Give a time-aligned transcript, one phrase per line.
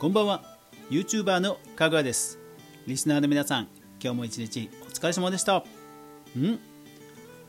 [0.00, 0.44] こんばんは。
[0.90, 2.38] YouTuber のかぐわです。
[2.86, 3.68] リスナーの皆さん
[4.00, 5.56] 今日も一日お疲れ様でした。
[5.56, 6.60] ん？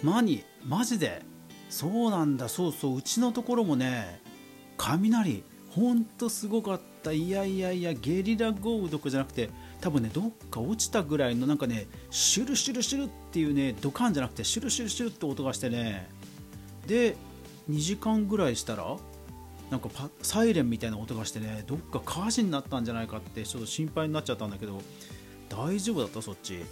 [0.04, 0.44] 何？
[0.66, 1.22] マジで？
[1.70, 2.50] そうなんだ。
[2.50, 2.98] そうそう。
[2.98, 4.20] うちのところもね
[4.78, 5.44] 雷。
[5.70, 7.12] ほんとすごかった。
[7.12, 16.10] いやいやいやゲリラ豪雨どこじゃなくて多分ねどっか落ちたぐらいのなんかねシュルシュルシュルっていうねドカンじゃなくてシュルシュルシュルって音がしてね。
[16.88, 17.16] で
[17.70, 18.98] 2時間ぐらいしたら
[19.70, 19.90] なんか
[20.24, 24.82] サイレンみたいな音がしてねどっか火事になったんじゃないかってちょっと心配になっちゃったんだけど
[25.50, 26.22] 大丈夫だった？
[26.22, 26.56] そっち。
[26.56, 26.64] うん。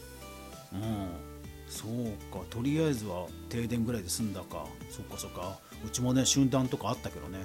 [1.68, 2.46] そうか。
[2.50, 4.66] とりあえずは停電ぐらいで済んだか。
[4.90, 5.60] そっかそっか。
[5.86, 7.40] うちもね瞬間とかあったけどね。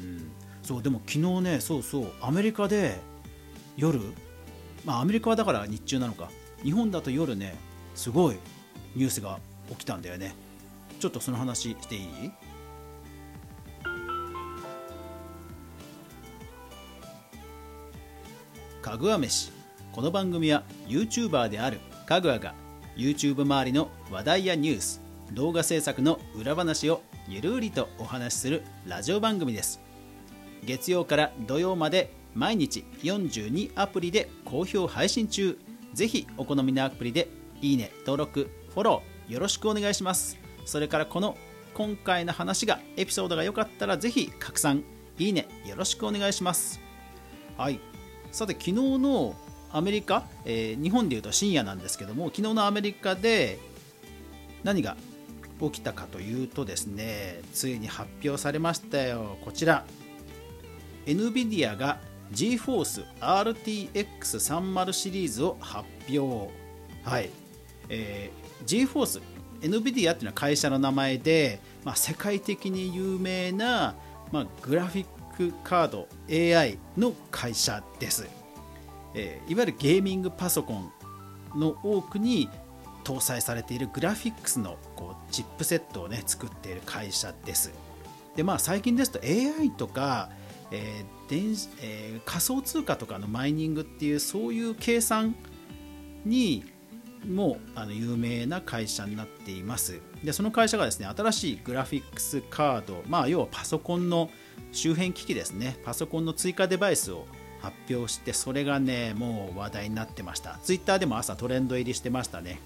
[0.00, 0.30] うん。
[0.62, 2.12] そうでも昨日ねそうそう。
[2.20, 2.98] アメリカで
[3.76, 4.00] 夜
[4.84, 6.30] まあアメリカはだから日中なのか。
[6.62, 7.56] 日本だと夜ね
[7.94, 8.36] すごい
[8.94, 9.38] ニュースが
[9.70, 10.34] 起きたんだよね。
[11.00, 12.32] ちょっとその話していい？
[18.88, 19.52] かぐわ飯。
[19.92, 22.54] この番組は YouTuber であるかぐわが
[22.96, 29.78] YouTube 周りの話題やニュース動画制作の裏話をゆるりとお話しするラジオ番組です。
[30.64, 35.58] 月曜から土曜まで毎日42アプリで好評配信中。
[35.92, 37.28] ぜひお好みのアプリで
[37.60, 40.38] いいね登録フォローよろしくお願いします。
[40.64, 41.36] それからこの
[41.74, 44.82] 今回の話がエピソードが良かったらぜひ拡散
[45.18, 46.80] いいねよろしくお願いします。
[47.58, 47.87] はい。
[48.30, 49.34] さて昨日の
[49.70, 53.58] アメリカ、えー、日本でいうと深夜なんですけども昨日のアメリカで
[54.64, 54.96] 何が
[55.60, 59.36] 起きたかというとですねついに発表されましたよ。
[59.44, 59.84] こちら。
[61.06, 62.00] NVIDIA が
[62.32, 66.52] GForce RTX30 シリーズを発表。
[67.02, 67.30] はい、
[67.88, 69.20] えー、GForce
[69.62, 73.94] NVIDIA っていうのは会社の名前で、まあ、世界的に有名な、
[74.30, 75.06] まあ、グラフィッ
[75.38, 78.28] クカード AI の会社です、
[79.14, 80.90] えー、いわゆるゲーミングパソコン
[81.54, 82.50] の多くに
[83.04, 87.72] 搭載されているグラフィックスのこうチップセットをね作っている会社です。
[88.34, 90.28] でまあ最近ですと AI とか、
[90.72, 95.36] えー電えー、仮想通貨とかのマイニングっていうそういう計算
[96.24, 96.64] に
[97.26, 100.00] もあの有名な会社になっています。
[100.24, 104.30] でその会社がですね新しいグラフィックスカード、まあ、要はパソコンの
[104.72, 105.76] 周辺機器ですね。
[105.84, 107.26] パソコンの追加デバイスを
[107.60, 110.58] 発表してそれがねもう話題になってました。
[110.62, 112.58] ツイッターでも朝トレンド入りしてましたね。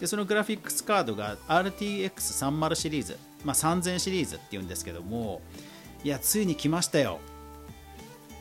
[0.00, 5.40] でそのグラフィックスカードが RTX30 シリーズ、まあ、3000シリーズっていうんですけども
[6.04, 7.18] いやついに来ましたよ。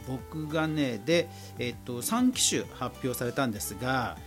[0.08, 4.18] 僕がねで、えっと、3機種発表されたんですが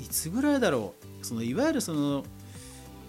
[0.00, 1.26] いつぐらいだろう。
[1.26, 2.24] そのいわゆるその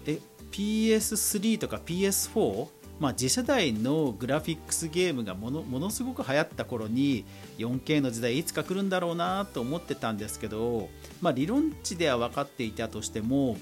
[0.06, 0.18] え
[0.50, 2.68] PS3 とか PS4
[2.98, 7.26] まあ、次世代のグラフィックスゲームがものものすごく流行った頃に
[7.58, 10.88] 4K の時代いつか来るんだろうなと思ってたんですけど、
[11.20, 13.58] まあ、理論値では分かっていたとしても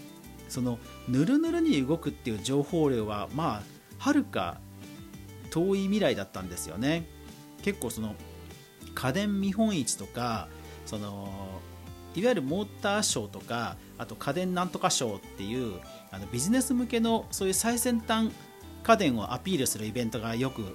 [0.49, 0.79] その
[1.09, 3.63] ぬるぬるに動くっていう情報量はまあ
[3.99, 4.61] はるか
[5.55, 7.05] 遠い未来だったんですよね。
[7.63, 8.17] 結構その
[8.95, 10.49] 家電見本市とか
[10.85, 11.29] その
[12.17, 15.81] いわゆるモーターショーとかあと家電なんとかショーっていう
[16.11, 18.31] あのビジネス向けのそういう最先端
[18.83, 20.75] 家電をアピールするイベントがよく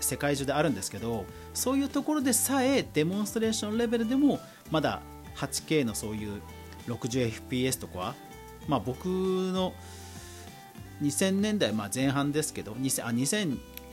[0.00, 4.40] 世界中であるんですけどそういうところでさえデモンストレーションレベルでも
[4.70, 5.02] まだ
[5.36, 6.40] 8K のそういう
[6.86, 8.14] 60fps とかは、
[8.68, 9.74] まあ、僕の
[11.02, 13.10] 2000年代まあ前半ですけど2000あ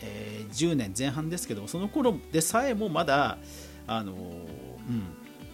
[0.02, 3.38] 2010年前半ですけどその頃でさえもまだ
[3.88, 5.04] あの、うん、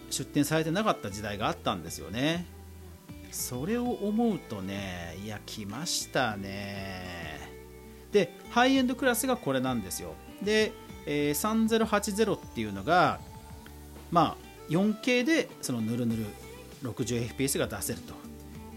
[0.10, 2.46] 出展されてなかった時代があったんですよね。
[3.32, 7.52] それを思うとねいや来ましたね。
[8.12, 10.14] でハイエンドクラスがこれなんですよ。
[10.42, 10.72] で、
[11.06, 13.20] えー、3080っていうのが
[14.12, 16.26] まあ 4K でそのぬるぬる
[16.84, 18.14] 60fps が出せると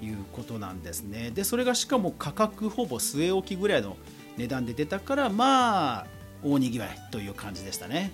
[0.05, 1.31] いうことなんですね。
[1.31, 3.97] でそれがしかも価格ほぼ据え置きぐらいの
[4.41, 6.07] 値段で出たからまあ
[6.43, 8.11] 大にぎわいという感じでしたね。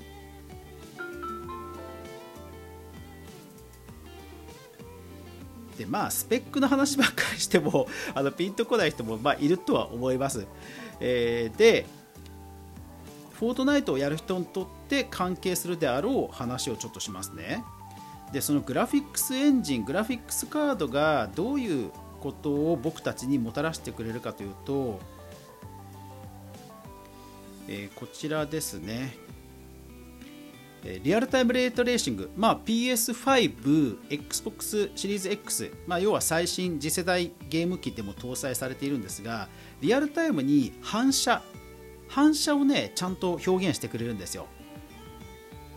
[5.79, 10.47] でまあスペックの話ばっかりしても あのピンとこない人もまあいるとは思います、
[11.01, 11.85] えー、で
[13.35, 17.63] フォートナイトをやる人にとって関係するであろう話をちょっとしますね。
[18.33, 24.99] でそのグラフィックスエンジングラフィックスカードがどういうことを僕たちにもたらしてくれるかというと、
[27.69, 29.17] えー、こちらですね。
[30.85, 39.49] えリアルタイムレートレーシング、まあ、PS5、Xbox シリーズ X、まあ、要は最新次世代ゲーム機でも搭載されているんですが
[39.81, 41.43] リアルタイムに反射。
[42.09, 44.47] 反射をねちゃんと表現してくれるんですよ。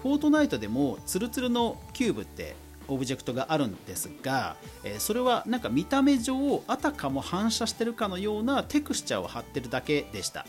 [0.03, 2.55] フォートナイトでもツルツルのキューブって
[2.87, 10.45] オブジェクトがあるんですが、えそれはなんか見た目上あたかも反射してるかのようなテクスチャーを貼ってるだけでした。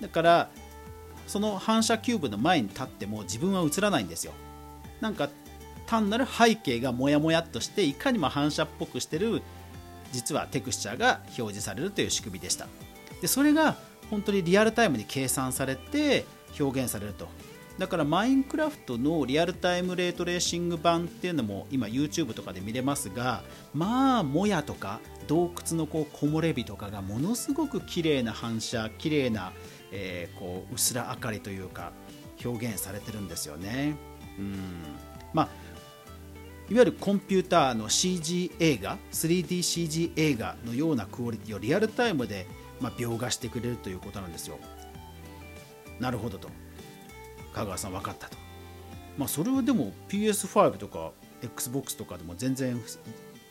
[0.00, 0.50] だから
[1.26, 4.32] その反射キューブの前に立っても自分は映らないんですよ。
[5.00, 5.28] なんか
[5.86, 9.42] 単なる背景がモヤモヤっとしていかにも反射っぽくしてる
[10.12, 12.66] 実はテクスチャーが表示されるという仕組みでした。
[13.20, 13.76] でそれが
[14.10, 16.24] 本当にリアルタイムに計算されて
[16.58, 17.28] 表現されると。
[17.78, 23.42] だからマインクラフトのリアルタイムレートレーシング版っていうのも今 YouTube とかで見れますが
[23.74, 29.52] まあもやとか洞窟のこう木漏れ日とかがものすごく綺麗な反射綺麗な、
[29.92, 31.92] えー、こううすら明かりというか
[32.44, 33.96] 表現されてるんですよね
[34.38, 34.58] うん
[35.32, 35.48] まあ
[36.68, 42.46] いわゆるコンピューターの CG 映画 3DCG 映画のようなクオリティをリアルタイムで
[42.80, 44.58] まあ、描画してくれるということなんですよ。
[45.98, 46.48] なるほどと。
[47.54, 48.36] 香川さん分かったと。
[49.16, 51.12] まあ、それはでも PS5 とか
[51.42, 52.78] XBOX とかでも全然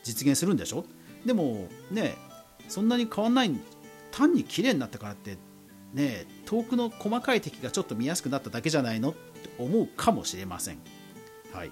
[0.04, 0.84] 実現するんでしょ？
[1.24, 2.14] でもね
[2.68, 3.50] そんなに変わんない
[4.12, 5.36] 単に綺麗になったからって
[5.94, 9.18] ね遠くの細かい敵がちょっと見やすくなっただけじゃないのって
[9.58, 10.78] 思うかもしれません。
[11.52, 11.70] はい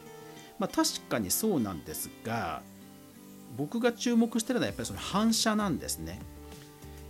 [0.58, 2.62] まあ、確かにそうなんですが
[3.56, 6.20] 僕が注目してるのはやっぱりその反射なんですね。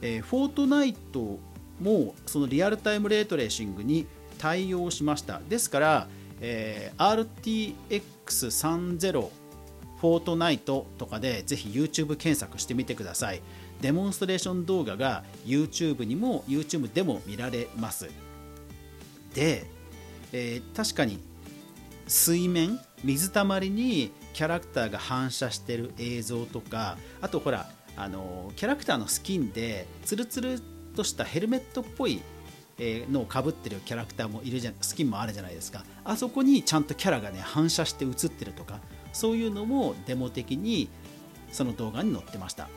[0.03, 1.39] えー、フォートナイト
[1.81, 4.07] もそのリアルタイムレートレーシングに
[4.39, 6.09] 対応しましたですから、
[6.41, 7.27] えー、
[8.27, 9.13] RTX30
[10.01, 13.41] フォートナイトとかでぜひ YouTube 検索してみてください
[13.85, 18.09] デモンストレーション動画が YouTube にも YouTube でも見られます。
[19.35, 19.67] で、
[20.33, 21.19] えー、確かに
[22.09, 30.63] 水面水たまりにキャラクターが反射してる映像とかあとほらあのキャラクターのスキンでツルツル
[30.97, 32.23] としたヘルメットっぽい
[32.79, 35.85] のをかぶってるキャラクターもいるじゃスキンもあるじゃないですか。
[36.05, 38.81] あそこにちゃんとキャラがね反射して映ってるとか
[39.13, 40.89] そういうのもデモ的に
[41.53, 42.71] その動画に載ってました。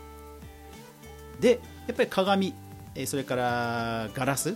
[1.39, 2.53] でやっぱり鏡
[3.05, 4.53] それからガラスっ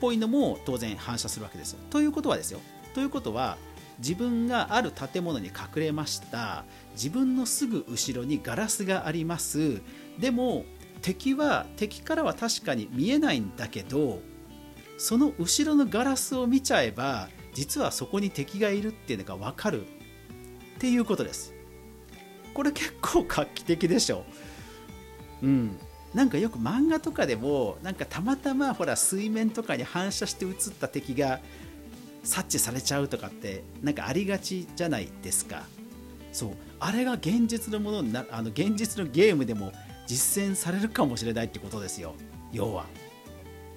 [0.00, 2.60] ぽいのも当然反射するわけですということはですよ。
[2.94, 3.58] ということは
[3.98, 6.64] 自分がある建物に隠れました。
[6.94, 9.82] 自分のすぐ後ろにガラスがあります。
[10.18, 10.64] でも
[11.02, 14.20] 敵は敵からは確かに見えないんだけど
[14.96, 19.84] その後ろのガラスを見ちゃえば実はそこに敵がいるっていうのが分かる。
[19.84, 19.86] っ
[20.78, 21.54] ていうことです。
[22.52, 24.24] これ結構画期的でしょ。
[25.44, 25.78] うん。
[26.14, 31.40] なんかよく漫画とかでもなんかたまたまほら水面とかに反射して映った敵が
[32.22, 35.64] 察知されちゃうとかってなんかありがちじゃないですか。
[36.32, 36.50] そう。
[36.80, 39.72] あれが現実のものになあの現実のゲームでも
[40.06, 42.14] 実践されるかもしれないってことですよ。
[42.52, 42.86] 要は。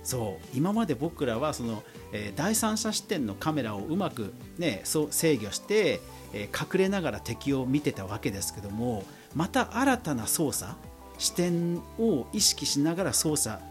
[0.03, 0.57] そう。
[0.57, 1.83] 今まで僕らはその、
[2.13, 5.99] えー、第三者視点のカメラをうまく、ね、そう制御して、
[6.33, 9.03] えー、隠れながら敵を見てたわけですけども
[9.35, 10.73] また新たな操作
[11.17, 13.61] 視点を意識しながら操作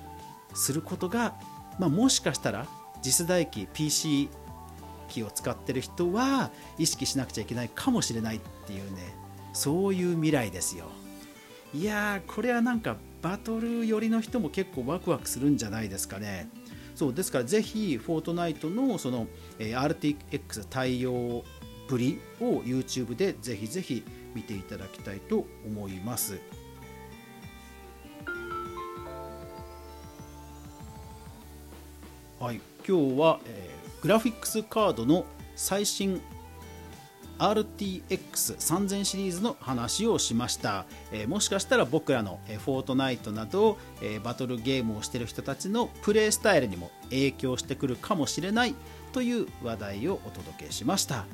[0.54, 1.34] することが、
[1.78, 2.66] まあ、もしかしたら
[3.02, 4.28] 次世代機 PC
[5.08, 9.14] 機を使ってる人は意識しなくちゃいけないかもしれないっていうね
[9.52, 10.86] そういう未来ですよ。
[11.74, 16.48] いやーこれはなんかバトル寄りの人も結構ワクワクするんじゃないですかね。
[16.94, 19.26] そうですからぜひフォートナイトのその、
[19.58, 21.44] RTX 対応
[21.88, 24.02] ぶりを YouTube でぜひぜひ
[24.34, 26.38] 見ていただきたいと思います。
[32.46, 32.60] はい。
[32.86, 35.24] 今日は、えーグラフィックスカードの
[35.56, 36.20] 最新
[37.40, 48.76] RTX3000 シリーズの話をしました、えー、もしかしたら僕らの、えー、フォートナイトなど、えー、バトルゲームをしてる人たちのプレイスタイルにも影響してくるかもしれない
[49.12, 51.24] という話題をお届けしました。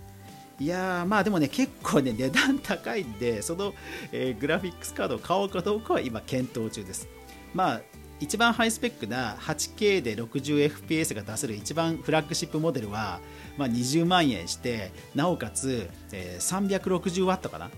[0.58, 3.74] いやーまあでもね結構ね値段高いんでその、
[4.12, 7.06] え、グラフィックスカードを買おうかどうかは今検討中です。
[7.52, 7.80] まあ
[8.22, 13.18] 一番ハイスペックな 8K で 60fps が出せる一番フラッグシップモデルは、
[13.58, 17.68] まあ、20万円してなおかつ、えー、360W かな。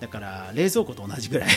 [0.00, 1.50] だから冷蔵庫と同じぐらい。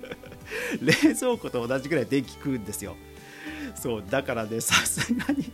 [0.80, 2.96] 冷蔵庫と同じぐらい電気食うんですよ。
[3.74, 5.52] そうだからねさすがに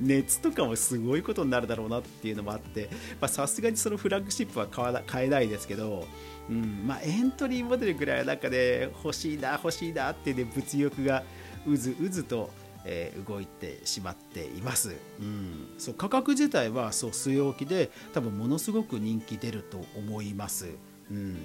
[0.00, 2.88] 熱とかもすごいことになるだろうなっていうのもあって
[3.26, 6.06] さすがにそのフラッグシップは買えないですけど、
[6.48, 11.24] うんまあ、エントリーモデルぐらいはなんかね欲しいな欲しいなってね物欲が
[11.66, 12.50] うずうずと、
[12.84, 20.68] えー、動いてしまっています、うん、そう価格自体はそう据え置きで多分ものすごく人気出ると思います、
[21.10, 21.36] うん。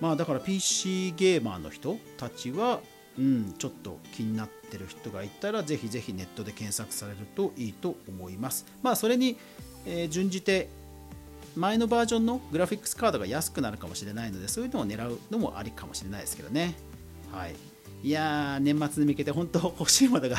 [0.00, 2.80] まあ、だから PC ゲーマーの人たちは、
[3.18, 8.66] うん、ちょっと気になってる人がいたらぜひぜひネットで検索されるといいと思います。
[8.82, 9.36] まあそれに、
[9.86, 10.68] えー、準じて
[11.56, 16.74] 前のバージョンのグラフィックスカードが安くなるかもしれないのでそういうのを狙うのもありかもしれないですけどね。
[17.32, 17.73] はい。
[18.04, 20.36] いやー、年末に向けて本当 欲しいものが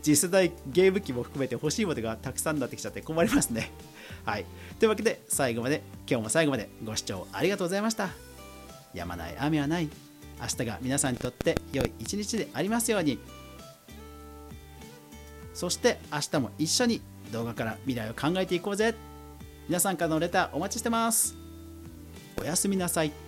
[0.00, 3.72] 次世代ゲーム機も含めて欲しいものがたくさんになってきちゃって困りますね。
[4.24, 4.46] はい。
[4.78, 8.10] というわけで、最後まで、今日も最後までご視聴ありがとうございました。
[8.94, 9.88] やまない雨はない。
[10.40, 13.18] 明日が皆さんにとって良い一日でありますように。
[15.52, 17.00] そして明日も一緒に
[17.32, 18.94] 動画から未来を考えていこうぜ。
[19.68, 21.34] 皆さんからのレターお待ちしてます。
[22.40, 23.23] おやすみなさい。